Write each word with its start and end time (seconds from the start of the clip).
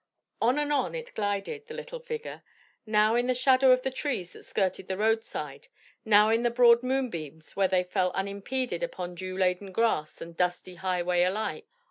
On 0.41 0.57
and 0.57 0.73
on 0.73 0.95
it 0.95 1.13
glided, 1.13 1.67
the 1.67 1.75
little 1.75 1.99
figure, 1.99 2.41
now 2.87 3.13
in 3.13 3.27
the 3.27 3.35
shadow 3.35 3.69
of 3.71 3.83
the 3.83 3.91
trees 3.91 4.33
that 4.33 4.41
skirted 4.41 4.87
the 4.87 4.97
road 4.97 5.23
side, 5.23 5.67
now 6.05 6.29
out 6.29 6.33
in 6.33 6.41
the 6.41 6.49
broad 6.49 6.81
moonbeams 6.81 7.55
where 7.55 7.67
they 7.67 7.83
fell 7.83 8.09
unimpeded 8.13 8.81
upon 8.81 9.13
dew 9.13 9.37
laden 9.37 9.71
grass 9.71 10.19
and 10.19 10.35
dusty 10.35 10.73
highway 10.73 11.21
alike. 11.21 11.67